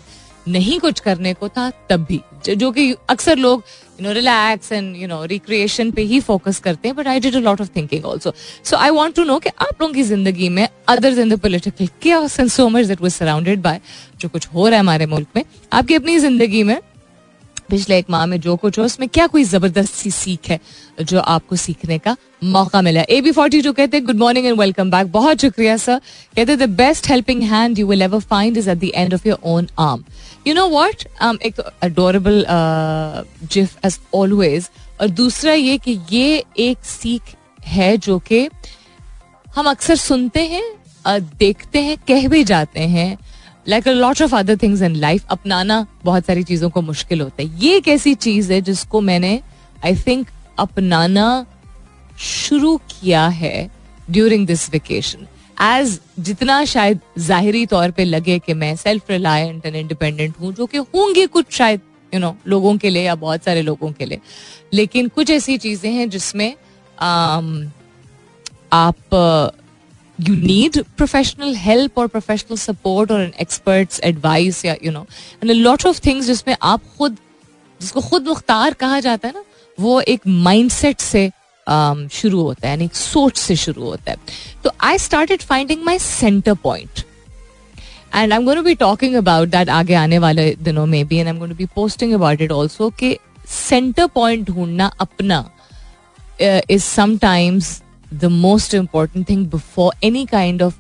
[0.49, 3.63] नहीं कुछ करने को था, तब भी। जो कि अक्सर लोग
[4.01, 7.37] you know relax and you know recreation पे ही फोकस करते हैं but I did
[7.37, 8.33] a lot of thinking also
[8.65, 11.89] so I want to know कि आप लोगों की ज़िंदगी में other than the political
[12.03, 13.81] chaos so much that was surrounded by
[14.21, 16.79] जो कुछ हो रहा है हमारे मुल्क में, आपकी अपनी ज़िंदगी में,
[17.71, 20.59] पिछले एक माह में जो कुछ हो, उसमें क्या कोई ज़बरदस्त सी सीख है,
[21.01, 23.03] जो आपको सीखने का मौका मिला?
[23.03, 26.01] ए बी फोर्टी टू कहते good morning and welcome back बहुत शुक्रिया सर
[26.37, 29.39] कहते the best helping hand you will ever find is at the end of your
[29.45, 30.05] own arm
[30.47, 31.03] you know what
[31.45, 32.45] एक अडोरेबल
[33.53, 34.69] जिफ एज ऑलवेज
[35.01, 37.35] और दूसरा ये कि ये एक सीख
[37.67, 38.49] है जो कि
[39.47, 40.65] हम अक्सर सुनते हैं
[41.39, 43.19] देखते हैं, कह भी जाते हैं।
[43.69, 47.43] Like a lot of other things in life अपनाना बहुत सारी चीज़ों को मुश्किल होता
[47.43, 49.41] है। ये एक ऐसी चीज़ है जिसको मैंने
[49.85, 50.29] आई थिंक
[50.59, 51.47] अपनाना
[52.19, 53.71] शुरू किया है
[54.11, 55.27] ड्यूरिंग दिस वेकेशन
[55.63, 60.67] एज जितना शायद जाहरी तौर पे लगे कि मैं सेल्फ रिलायंट एंड इंडिपेंडेंट हूँ जो
[60.67, 61.81] कि होंगी कुछ शायद
[62.15, 64.21] यू नो लोगों के लिए या बहुत सारे लोगों के लिए।
[64.75, 67.71] लेकिन कुछ ऐसी चीज़ें हैं जिसमें um,
[68.73, 69.55] आप
[70.21, 75.07] यू नीड प्रोफेशनल हेल्प और प्रोफेशनल सपोर्ट और expert's advice या know
[75.43, 77.17] and a lot of things जिसमें आप खुद
[77.81, 79.45] जिसको खुद मुख्तार कहा जाता है ना
[79.81, 81.31] वो एक माइंडसेट से
[81.69, 84.17] शुरू होता है, यानी सोच से शुरू होता है।
[84.65, 87.01] तो I started finding my center point
[88.15, 91.27] and I am going be talking about that आगे आने वाले दिनों में भी and
[91.27, 93.17] I am going be posting about it also कि
[93.49, 95.45] सेंटर पॉइंट ढूंढना अपना
[96.41, 97.81] is sometimes
[98.15, 100.75] the most important thing before any kind of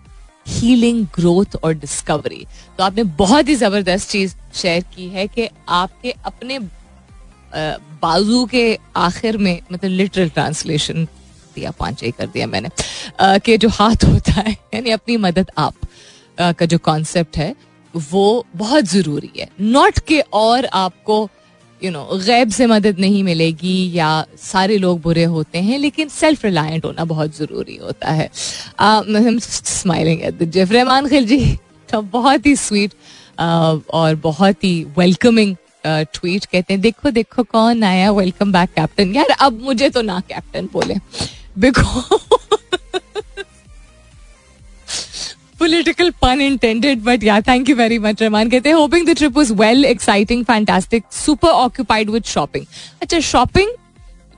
[0.49, 2.47] healing growth और डिस्कवरी
[2.79, 6.59] तो आपने बहुत ही ज़बरदस्त चीज़ शेयर की है कि आपके अपने
[8.03, 11.05] बाजू के आखिर में मतलब लिटरल ट्रांसलेशन
[11.55, 12.69] दिया, पाँच कर दिया मैंने।
[13.39, 15.75] कि जो हाथ होता है, यानी अपनी मदद आप
[16.39, 17.55] का जो कॉन्सेप्ट है,
[17.95, 21.29] वो बहुत ज़रूरी है। नॉट के और आपको
[21.83, 26.45] यू नो गैब से मदद नहीं मिलेगी या सारे लोग बुरे होते हैं, लेकिन सेल्फ
[26.45, 28.31] रिलायंट होना बहुत ज़रूरी होता है।
[29.41, 30.73] स्माइलिंग जेफ
[31.09, 31.57] खिलजी
[31.89, 32.95] तो बहुत ही स्वीट
[33.41, 35.55] और बहुत ही वेलकमिंग
[35.87, 38.11] ट्वीट कहते हैं, देखो देखो कौन आया?
[38.13, 40.95] वेलकम बैक कैप्टन यार, अब मुझे तो ना कैप्टन बोले।
[41.59, 42.15] Because
[45.59, 49.37] political pun intended but यार thank you very much Raman कहते हैं hoping the trip
[49.37, 52.65] was well exciting fantastic super occupied with shopping
[53.03, 53.71] अच्छा शॉपिंग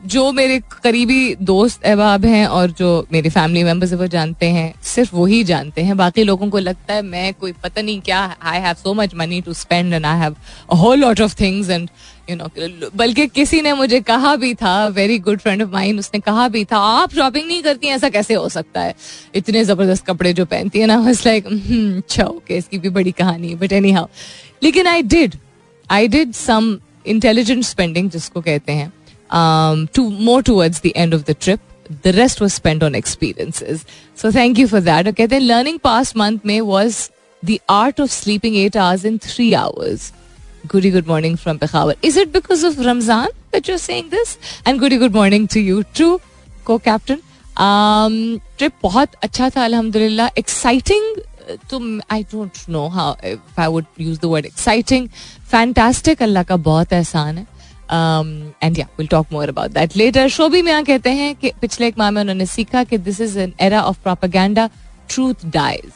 [0.07, 5.15] जो मेरे करीबी दोस्त अहबाब हैं और जो मेरे फैमिली मेंबर्स वो जानते हैं। सिर्फ़
[5.17, 8.75] वही जानते हैं। बाकी लोगों को लगता है मैं कोई पता नहीं क्या I have
[8.75, 10.37] so much money to spend and I have
[10.75, 11.89] whole lot of things and
[12.31, 12.49] you know
[12.97, 16.65] बल्कि किसी ने मुझे कहा भी था very good friend of mind उसने कहा भी
[16.65, 18.95] था, आप शॉपिंग नहीं करती ऐसा कैसे हो सकता है?
[19.35, 23.49] इतने ज़बरदस्त कपड़े जो पहनती है ना बस लाइक अच्छा ओके इसकी भी बड़ी कहानी
[23.49, 24.07] है बट एनी हाउ
[24.63, 25.35] लेकिन I did
[25.91, 28.93] I did some intelligent spending जिसको कहते हैं।
[29.96, 31.60] To more towards the end of the trip
[32.06, 33.86] the rest was spend on experiences
[34.22, 37.10] so thank you for that कहते हैं लर्निंग पास्ट मंथ में was
[37.44, 40.12] the art of sleeping eight hours in three hours
[40.66, 41.96] Goody good morning from Peshawar.
[42.02, 44.38] Is it because of Ramzan that you're saying this?
[44.66, 46.22] And goody good morning to you too,
[46.64, 47.20] co-captain.
[47.58, 51.18] Um, trip बहुत अच्छा था अल्हम्दुलिल्लाह exciting
[51.70, 51.80] तो
[52.12, 55.08] I don't know how if I would use the word exciting
[55.52, 57.46] fantastic Allah का बहुत एहसान है
[57.91, 61.99] And ya will talk more about that later Shobhi मियाँ कहते हैं कि पिछले एक
[61.99, 64.69] माह में उन्होंने सीखा कि this is an era of propaganda
[65.09, 65.93] truth dies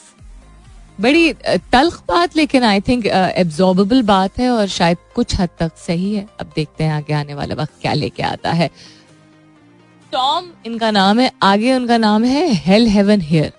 [1.01, 1.33] बड़ी
[1.73, 6.27] तल्ख बात, लेकिन आई थिंक एब्जॉर्बेबल बात है और शायद कुछ हद तक सही है।
[6.41, 8.69] अब देखते हैं आगे आने वाला वक्त क्या लेके आता है।
[10.13, 13.53] टॉम, इनका नाम है, आगे उनका नाम है हेल हेवन हेयर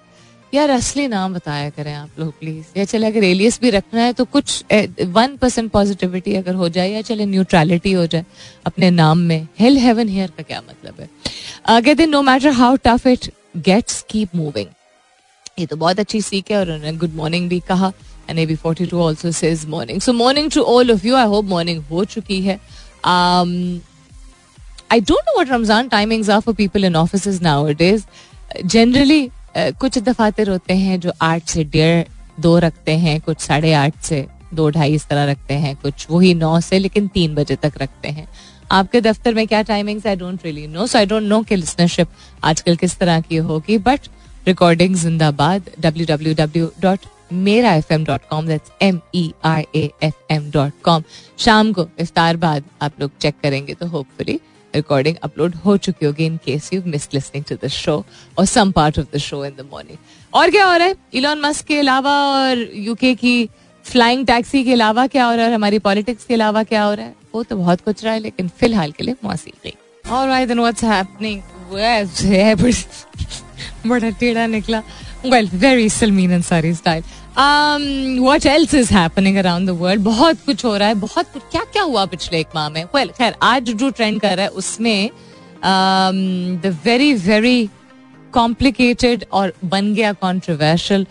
[0.54, 4.14] यार, असली नाम बताया करें आप लोग प्लीज़ या चले, अगर एलियस भी रखना है
[4.14, 4.64] तो कुछ
[5.10, 8.26] वन परसेंट पॉजिटिविटी अगर हो जाए, या चले न्यूट्रलिटी हो जाए
[8.66, 9.48] अपने नाम में.
[9.60, 11.10] हेल हेवन हेयर का क्या मतलब है?
[11.68, 14.68] कहते no matter how tough it gets keep moving
[15.60, 17.92] ये तो बहुत अच्छी सीख है, और उन्होंने गुड मॉर्निंग भी कहा
[18.30, 21.26] and A B forty two also says morning so morning to all of you I
[21.28, 22.60] hope morning हो चुकी है.
[24.92, 28.04] I don't know what Ramzan timings are for people in office now it is
[28.66, 32.04] generally कुछ दफातर होते हैं जो आठ से डेढ़,
[32.40, 36.34] दो रखते हैं, कुछ साढ़े आठ से दो ढाई इस तरह रखते हैं, कुछ वही
[36.34, 38.28] नौ से लेकिन तीन बजे तक रखते हैं।
[38.72, 42.08] आपके दफ्तर में क्या timings I don't really know so I don't know कि लिसनरशिप
[42.44, 44.08] आजकल किस तरह की होगी बट
[44.48, 49.66] रिकॉर्डिंग जिंदाबाद W W W dot Mera F M dot com that's M E I
[49.76, 51.04] A F M dot com
[51.38, 54.40] शाम को इफ्तार बाद आप लोग चेक करेंगे तो होपफुली
[54.76, 58.06] रिकॉर्डिंग अपलोड हो चुकी होगी in case you miss listening to the show
[58.38, 59.98] और some part of the show in the morning
[60.34, 60.96] और क्या हो रहा है?
[61.14, 63.50] इलॉन मस्क के अलावा और यूके की
[63.84, 65.56] फ्लाइंग टैक्सी के अलावा क्या हो रहा है?
[65.56, 67.16] हमारी पॉलिटिक्स के अलावा क्या हो रहा है?
[67.36, 69.74] वो तो बहुत कुछ रहा है लेकिन फ़िलहाल के लिए मौसीकी
[70.10, 71.38] Alright, then what's happening?
[73.88, 74.84] बड़ा टेढ़ा निकला।
[75.26, 77.04] Well very Salmeen Ansari style
[77.38, 81.64] what else is happening around the world बहुत कुछ हो रहा है बहुत कुछ। क्या
[81.64, 82.84] क्या हुआ पिछले एक माह में?
[82.96, 85.10] वेल खैर आज जो ट्रेंड कर रहा है उसमें
[86.62, 87.70] द वेरी वेरी
[88.34, 91.08] कॉम्प्लिकेटेड और बन गया कॉन्ट्रोवर्शियल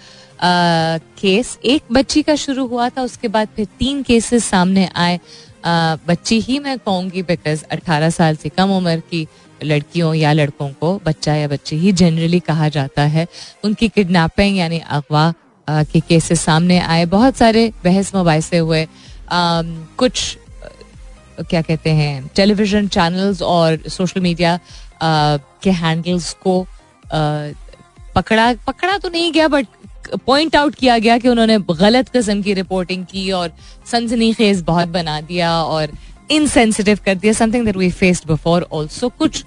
[1.18, 5.18] केस uh, एक बच्ची का शुरू हुआ था उसके बाद फिर तीन केसेस सामने आए।
[5.18, 9.26] Uh, बच्ची ही मैं कहूँगी बिकॉज़ 18 साल से कम उम्र की
[9.64, 13.26] लड़कियों या लड़कों को बच्चा या बच्ची ही जनरली कहा जाता है।
[13.64, 15.32] उनकी किडनैपिंग यानी अगवा
[15.68, 18.86] के केसेस सामने आए। बहुत सारे बहस मुबासे हुए।
[19.32, 20.36] कुछ
[21.40, 24.58] क्या कहते हैं टेलीविज़न चैनल्स और सोशल मीडिया
[25.02, 26.66] के हैंडल्स को
[28.14, 29.66] पकड़ा। पकड़ा तो नहीं गया बट
[30.26, 33.52] पॉइंट आउट किया गया कि उन्होंने गलत किस्म की रिपोर्टिंग की और
[33.90, 35.92] सनसनी खेज बहुत बना दिया और
[36.30, 39.44] इनसेंसिटिव कर दिया। Something that we faced before also कुछ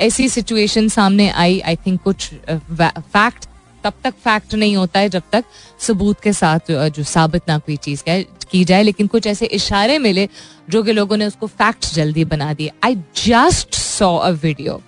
[0.00, 3.46] ऐसी सिचुएशन सामने आई। आई थिंक कुछ फैक्ट
[3.84, 5.44] तब तक फैक्ट नहीं होता है जब तक
[5.80, 8.02] सबूत के साथ जो साबित ना कोई चीज़
[8.50, 10.28] की जाए। लेकिन कुछ ऐसे इशारे मिले
[10.70, 14.80] जो कि लोगों ने उसको फैक्ट जल्दी बना दिए। I just saw a video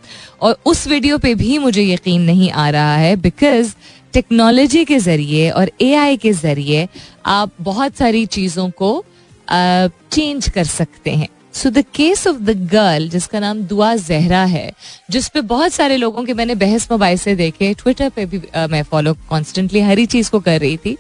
[0.43, 3.75] और उस वीडियो पे भी मुझे यकीन नहीं आ रहा है बिकॉज़
[4.13, 6.89] टेक्नोलॉजी के ज़रिए और एआई के ज़रिए
[7.27, 9.05] आप बहुत सारी चीज़ों को
[9.51, 14.73] चेंज कर सकते हैं। So the case of the girl जिसका नाम दुआ जहरा है
[15.11, 18.69] जिस पे बहुत सारे लोगों के मैंने बहस मोबाइल से देखे ट्विटर पे भी uh,
[18.71, 20.97] मैं फॉलो कॉन्स्टेंटली हर ही चीज़ को कर रही थी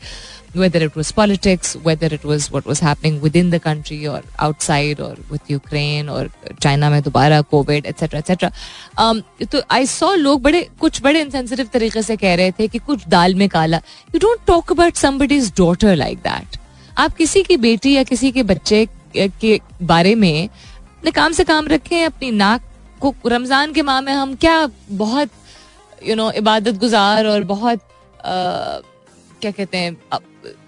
[0.54, 5.00] whether it was politics, whether it was what was happening within the country or outside
[5.00, 6.24] or with Ukraine or
[6.64, 8.50] China में दोबारा कोविड एट्सेट्रा एट्सेट्रा
[9.52, 13.06] तो आई सॉ लोग बड़े कुछ बड़े इनसेंसिटिव तरीके से कह रहे थे कि कुछ
[13.08, 13.76] दाल में काला।
[14.14, 16.58] You don't talk about somebody's daughter like that
[16.98, 21.68] आप किसी की बेटी या किसी के बच्चे के बारे में, अपने काम से काम
[21.68, 22.62] रखें, अपनी नाक
[23.01, 25.31] को, रमज़ान के माह में हम क्या बहुत
[26.03, 27.81] यू नो इबादत गुजार और बहुत
[28.25, 29.96] क्या कहते हैं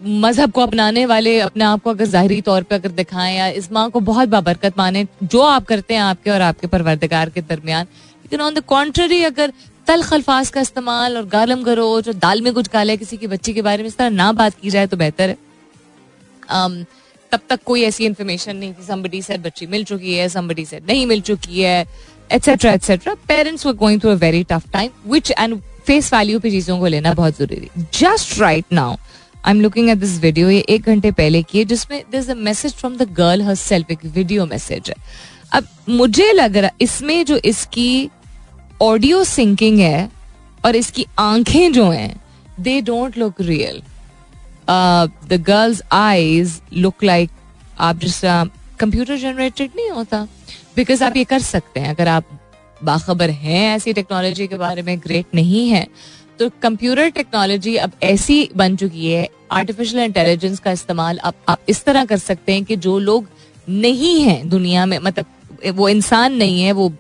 [0.03, 3.71] मज़हब को अपनाने वाले, अपने आप को अगर जाहरी तौर पे अगर दिखाएँ या इस
[3.73, 7.87] माँ को बहुत बाबरकत माने, जो आप करते हैं आपके और आपके परवरदगार के दरमियान,
[8.23, 9.53] लेकिन ऑन द कॉन्ट्ररी अगर
[9.87, 13.53] तल खलफाज का इस्तेमाल और गालम गरो जो दाल में कुछ गाले किसी की बच्चे
[13.53, 15.37] के बारे में, इस तरह ना बात की जाए तो बेहतर है।
[17.35, 20.81] तब तक कोई ऐसी इन्फॉर्मेशन नहीं थी समबडी से बच्ची मिल चुकी है समबडी से
[20.89, 21.87] नहीं मिल चुकी है
[22.33, 26.51] etcetera etcetera parents were going through a very tough time which and face value पे
[26.51, 28.97] चीज़ों को लेना बहुत ज़रूरी just right now
[29.45, 32.35] I am looking at this video ये एक घंटे पहले की है, जिसमें this a
[32.35, 34.95] message from the girl her self एक वीडियो मैसेज है.
[35.53, 38.11] अब मुझे लग रहा, इसमें जो इसकी
[38.83, 40.11] ऑडियो सिंकिंग है
[40.65, 42.15] और इसकी आँखें जो हैं
[42.61, 43.83] they don't look real
[44.69, 47.31] the girl's eyes look like
[47.79, 48.21] आप जिस
[48.81, 50.27] कंप्यूटर जनरेटेड नहीं होता।
[50.77, 52.41] बिकॉज़ आप ये कर सकते हैं। अगर आप
[52.85, 55.87] बाखबर हैं ऐसी टेक्नोलॉजी के बारे में ग्रेट नहीं है।
[56.39, 61.85] तो कंप्यूटर टेक्नोलॉजी अब ऐसी बन चुकी है। आर्टिफिशियल इंटेलिजेंस का इस्तेमाल अब आप इस
[61.85, 63.29] तरह कर सकते हैं कि जो लोग
[63.69, 66.93] नहीं हैं दुनिया में मतलब वो इंसान नहीं है, वो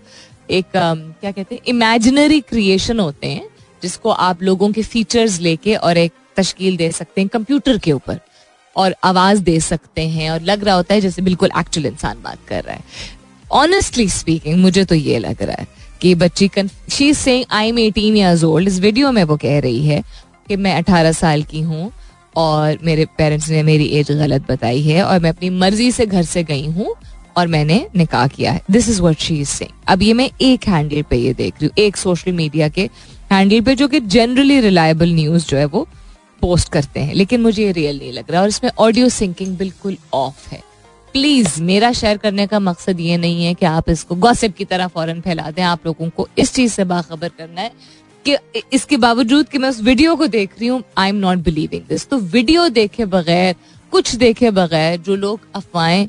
[0.51, 3.49] एक क्या कहते हैं इमेजिनरी क्रिएशन होते हैं,
[3.83, 8.21] जिसको आप लोगों के फीचर्स लेके और एक तश्कील दे सकते हैं कंप्यूटर के ऊपर
[8.77, 12.39] और आवाज़ दे सकते हैं और लग रहा होता है जैसे बिल्कुल एक्चुअल इंसान बात
[12.49, 12.83] कर रहा है।
[13.53, 15.67] ऑनेस्टली स्पीकिंग मुझे तो ये लग रहा है
[16.01, 16.51] कि बच्ची
[16.91, 20.03] she saying I am eighteen years old इस वीडियो में वो कह रही है
[20.49, 21.91] कि मैं अठारह साल की हूँ
[22.37, 26.23] और मेरे पेरेंट्स ने मेरी एज गलत बताई है और मैं अपनी मर्ज़ी से घर
[26.25, 26.95] से गई हूँ
[27.37, 30.67] और मैंने निकाह किया है। This is what she is saying अब ये मैं एक
[30.69, 32.89] हैंडल पे ये देख रही हूँ, एक सोशल मीडिया के
[33.33, 35.87] हैंडल पे जो कि जनरली रिलायबल न्यूज़ जो है वो
[36.45, 39.97] पोस्ट करते हैं, लेकिन मुझे ये रियल नहीं लग रहा और इसमें ऑडियो सिंकिंग बिल्कुल
[40.15, 40.63] ऑफ़ है।
[41.15, 44.87] प्लीज़ मेरा शेयर करने का मकसद ये नहीं है कि आप इसको गॉसिप की तरह
[44.89, 47.71] फ़ौरन फैला दें, आप लोगों को इस चीज़ से बाखबर करना है
[48.27, 48.37] कि
[48.73, 52.09] इसके बावजूद कि मैं उस वीडियो को देख रही हूँ I am not believing this
[52.09, 53.55] तो वीडियो देखे बगैर,
[53.93, 56.09] कुछ देखे बगैर जो लोग अफवाहें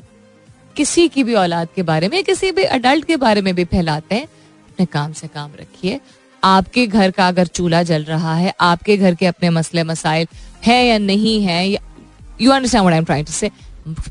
[0.76, 4.14] किसी की भी औलाद के बारे में, किसी भी अडल्ट के बारे में भी फैलाते
[4.14, 6.00] हैं, अपने काम से काम रखिए।
[6.44, 10.26] आपके घर का अगर चूल्हा जल रहा है आपके घर के अपने मसले मसाइल
[10.64, 11.66] है या नहीं है
[12.40, 13.50] you understand I am trying to say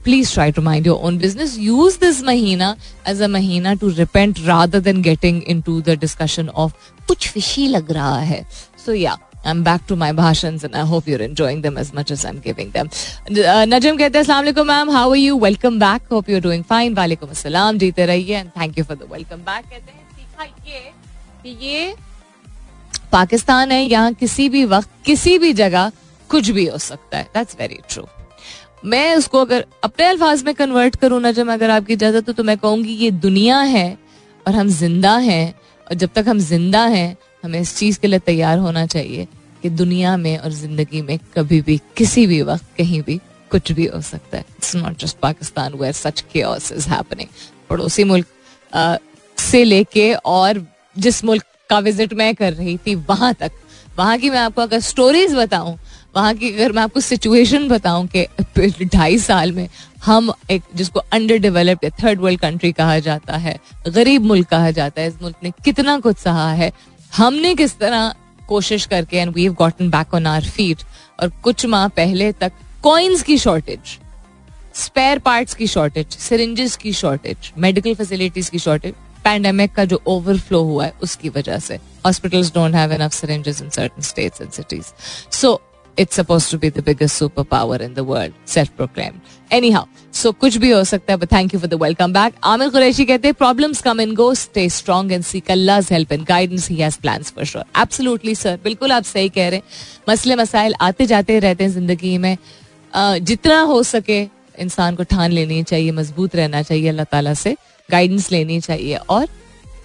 [0.03, 2.75] please try to mind your own business use this mahina
[3.07, 7.67] as a mahina to repent rather than getting in to the discussion of कुछ फिशी
[7.67, 8.45] लग रहा है।
[8.85, 9.17] So या
[9.49, 12.37] I'm back to my bhashans and I hope you're enjoying them as much as I'm
[12.45, 12.87] giving them.
[12.87, 16.93] Uh, Najim कहते हैं अस्सलाम ma'am how are you welcome back hope you doing fine
[16.93, 20.43] वालेकुम अस्सलाम जीते रहिए and thank you for the welcome back कहते हैं सीखा
[21.61, 21.93] ये
[23.15, 25.91] पाकिस्तान है, यहाँ किसी भी वक्त, किसी भी जगह
[26.29, 28.07] कुछ भी हो सकता है। दैट्स वेरी ट्रू
[28.85, 32.43] मैं उसको अगर अपने अल्फाज में कन्वर्ट करूँ ना, जब अगर आपकी इजाज़त हो तो
[32.43, 33.97] मैं कहूँगी ये दुनिया है
[34.45, 35.53] और हम ज़िंदा हैं,
[35.87, 39.27] और जब तक हम ज़िंदा हैं, हमें इस चीज़ के लिए तैयार होना चाहिए
[39.63, 43.19] कि दुनिया में और ज़िंदगी में कभी भी, किसी भी वक्त, कहीं भी
[43.51, 47.29] कुछ भी हो सकता है। It's not just Pakistan where such chaos is happening
[47.69, 48.99] पड़ोसी मुल्क
[49.37, 50.65] से लेके और
[50.97, 53.51] जिस मुल्क का विज़िट मैं कर रही थी, वहाँ तक।
[53.97, 55.77] वहाँ की मैं आपको अगर स्टोरीज बताऊँ,
[56.15, 59.67] वहाँ की अगर मैं आपको सिचुएशन बताऊँ कि ढाई साल में
[60.05, 65.01] हम एक, जिसको under developed third world country कहा जाता है, गरीब मुल्क कहा जाता
[65.01, 66.71] है, इस मुल्क ने कितना कुछ सहा है,
[67.11, 68.13] हमने किस तरह
[68.47, 70.83] कोशिश करके and we gotten back on our feet
[71.19, 72.51] और कुछ माह पहले तक
[72.83, 73.97] कॉइन्स की शॉर्टेज
[74.75, 78.93] स्पेयर पार्ट्स की शॉर्टेज सिरिंजेस की शॉर्टेज मेडिकल फैसिलिटीज़ की शॉर्टेज
[79.25, 83.69] पैंडेमिक का जो ओवरफ्लो हुआ है, उसकी वजह से hospitals don't have enough syringes in
[83.69, 84.91] certain states and cities
[85.37, 85.59] so
[85.97, 89.19] it's suppose to be the biggest super power in the world self proclaim
[89.71, 92.69] anyhow so कुछ भी हो सकता है but thank you for the welcome back Aamir
[92.69, 96.69] Qureshi कहते हैं problems come and go stay strong and seek Allah's help and guidance
[96.69, 100.75] he has plans for sure absolutely sir बिल्कुल आप सही कह रहे हैं। मसले मसाइल
[100.81, 102.37] आते जाते रहते हैं ज़िंदगी में।
[102.93, 104.21] जितना हो सके,
[104.59, 107.55] इंसान को ठान लेनी चाहिए, मज़बूत रहना चाहिए अल्लाह ताला से।
[107.91, 109.27] गाइडेंस लेनी चाहिए और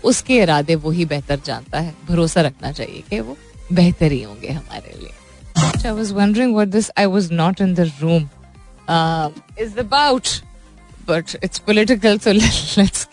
[0.05, 3.37] उसके इरादे वो ही बेहतर जानता है भरोसा रखना चाहिए कि वो
[3.73, 5.19] बेहतर ही होंगे हमारे लिए
[6.53, 8.31] what this I was not in the room
[8.89, 10.43] uh, is about.
[11.07, 13.05] But it's political, so let, let's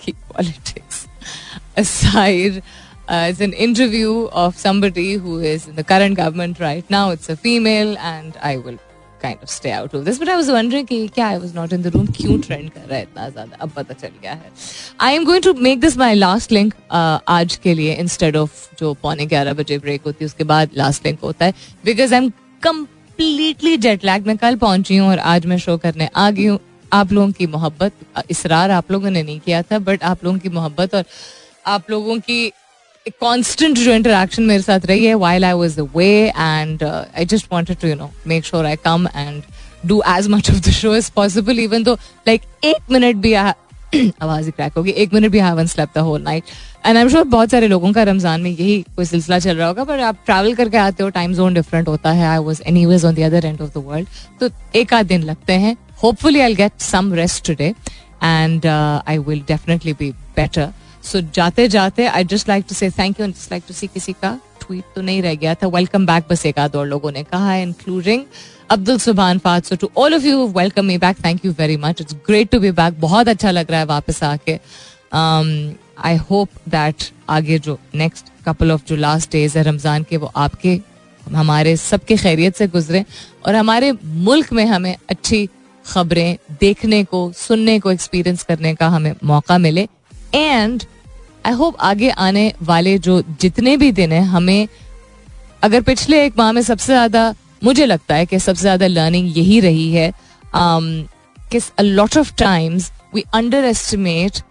[1.76, 2.62] aside.
[3.08, 7.12] Uh, an interview of somebody who is in the current government right now.
[7.12, 8.78] It's a female, and I will
[9.22, 10.20] kind of stay out of this.
[10.20, 12.08] But I was wondering कि क्या I was not in the room?
[12.18, 13.58] क्यों trend कर रहा है इतना ज़्यादा?
[13.62, 14.52] अब पता चल गया है।
[15.02, 18.50] I am going to make this my last link uh, आज के लिए instead of
[18.80, 21.54] जो पौने ग्यारह बजे ब्रेक होती है उसके बाद लास्ट लिंक होता है।
[21.86, 22.30] Because I am
[22.64, 26.60] completely jet lag मैं कल पहुँची हूँ और आज मैं शो करने आ गई हूँ।
[26.94, 27.94] आप लोगों की मोहब्बत
[28.30, 31.04] इसरार आप लोगों ने नहीं किया था बट आप लोगों की मोहब्बत और
[31.68, 32.52] आप लोगों की
[33.22, 37.78] कांस्टेंट जो इंटरेक्शन मेरे साथ रही है while I was away and I just wanted
[37.78, 39.42] to you know make sure I come and
[39.86, 41.94] do as much of the show as possible even though
[42.28, 43.34] like एक मिनट भी
[43.94, 46.44] आवाज़ ही क्रैक होगी। एक मिनट भी haven't slept the whole night
[46.86, 49.68] and I am sure बहुत सारे लोगों का रमज़ान में यही कोई सिलसिला चल रहा
[49.68, 53.06] होगा, पर आप ट्रैवल करके आते हो टाइम जोन डिफरेंट होता है। I was anyways
[53.06, 54.08] on the other end of the world
[54.40, 57.74] तो एक आध दिन लगते हैं। Hopefully I get some rest today
[58.24, 60.70] and I will definitely be better
[61.08, 64.14] so जाते जाते I just like to say thank you just like to see किसी
[64.14, 65.68] का ट्वीट तो नहीं रह गया था.
[65.68, 68.24] वेलकम बैक बस एक आध और लोगों ने कहा है including
[68.72, 72.02] Abdul Subhan Fahad so to all of you welcome me back thank you very much
[72.02, 74.60] it's great to be back बहुत अच्छा लग रहा है वापस आके.
[75.14, 80.32] आई होप दैट आगे जो नेक्स्ट कपल ऑफ़ जो लास्ट डेज़ है रमज़ान के, वो
[80.36, 80.80] आपके,
[81.24, 83.04] हमारे सबके खैरियत से गुजरे
[83.46, 85.48] और हमारे मुल्क में हमें अच्छी
[85.86, 89.88] खबरें देखने को, सुनने को एक्सपीरियंस करने का हमें मौका मिले.
[90.36, 90.84] एंड
[91.48, 94.68] आई होप आगे आने वाले जो जितने भी दिन हैं, हमें,
[95.64, 97.34] अगर पिछले एक माह में सबसे ज़्यादा,
[97.64, 100.12] मुझे लगता है कि सबसे ज़्यादा लर्निंग यही रही है
[100.56, 104.42] कि lot of times we under estimate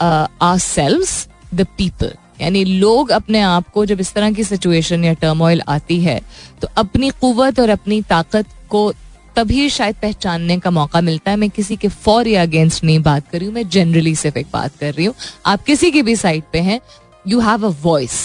[0.00, 1.06] our selves
[1.54, 6.00] the people यानी लोग अपने आप को जब इस तरह की सिचुएशन या टर्मोइल आती
[6.00, 6.20] है
[6.62, 8.92] तो अपनी कुवत और अपनी ताकत को
[9.38, 13.28] तभी शायद पहचानने का मौका मिलता है। मैं किसी के फॉर या अगेंस्ट नहीं बात
[13.30, 15.14] कर रही हूँ, मैं जनरली सिर्फ़ एक बात कर रही हूँ।
[15.46, 16.80] आप किसी की भी साइड पे हैं
[17.24, 18.16] यू हैव अ वॉइस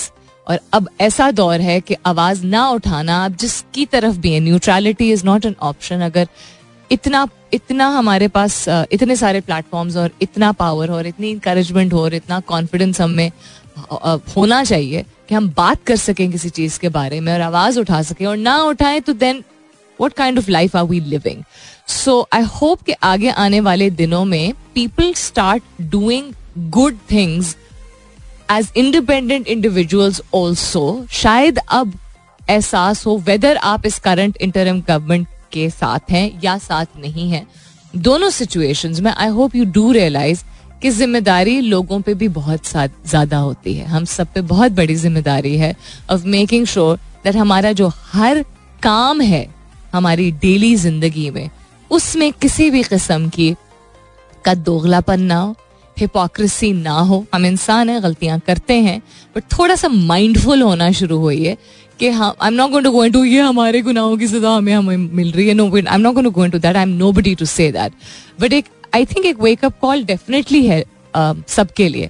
[0.48, 5.12] और अब ऐसा दौर है कि आवाज़ ना उठाना, आप जिसकी तरफ़ भी है neutrality
[5.12, 6.28] is not an option अगर
[6.90, 12.14] इतना इतना हमारे पास इतने सारे प्लेटफॉर्म्स और इतना पावर और इतनी इंकरेजमेंट हो और
[12.14, 13.32] इतना कॉन्फिडेंस हमें
[14.36, 18.02] होना चाहिए कि हम बात कर सकें किसी चीज़ के बारे में और आवाज़ उठा
[18.04, 19.44] सकें। और ना उठाएँ तो then
[20.02, 21.44] what kind of life are we living
[21.88, 26.32] so I hope कि आगे आने वाले दिनों में people start doing
[26.72, 27.56] good things
[28.52, 31.94] as independent individuals also शायद अब
[32.50, 37.46] एहसास हो वेदर आप इस करंट इंटरम गवर्नमेंट के साथ हैं या साथ नहीं है,
[37.96, 40.44] दोनों सिचुएशंस में I hope you do realize
[40.82, 45.56] कि ज़िम्मेदारी लोगों पे भी बहुत ज़्यादा होती है। हम सब पे बहुत बड़ी ज़िम्मेदारी
[45.58, 45.76] है
[46.12, 48.44] ऑफ़ मेकिंग श्योर दैट हमारा जो हर
[48.84, 49.44] काम है
[49.94, 51.50] हमारी डेली ज़िंदगी में,
[51.92, 53.54] उसमें किसी भी किस्म की
[54.46, 55.56] का दोगलापन ना हो
[55.98, 59.02] हिपोक्रेसी ना हो। हम इंसान है, गलतियाँ करते हैं
[59.36, 61.56] बट थोड़ा सा माइंडफुल होना शुरू हुई
[62.00, 64.74] कि हाँ I am not going to go into ये हमारे गुनाहों की सजा हमें
[64.74, 67.36] हमें मिल रही है। No I am not going to into that I am nobody
[67.36, 67.94] to say that
[68.42, 70.84] but एक आई थिंक एक वेकअप कॉल डेफिनेटली है
[71.16, 72.10] सबके लिए।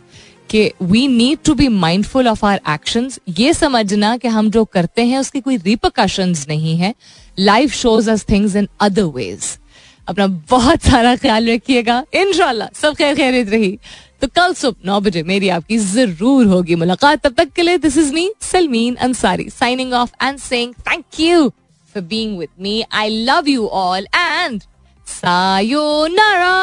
[0.53, 5.05] कि we need to be mindful of our action ये समझना कि हम जो करते
[5.05, 6.93] हैं, उसकी कोई रिपोकशन नहीं है।
[7.39, 9.45] Life shows us things in other ways
[10.07, 13.77] अपना बहुत सारा ख्याल रखिएगा। इनशाला सब खैर खैरियत रही।
[14.21, 17.97] तो कल सुबह नौ बजे मेरी आपकी ज़रूर होगी मुलाकात। तब तक के लिए this
[17.97, 21.49] is me Salmeen Ansari signing off and saying thank you
[21.89, 24.61] for being with me I love you all and
[25.07, 26.53] sayonara